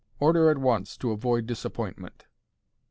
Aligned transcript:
Order 0.19 0.49
at 0.49 0.57
once, 0.57 0.97
to 0.97 1.11
avoid 1.11 1.45
disappointment." 1.45 2.25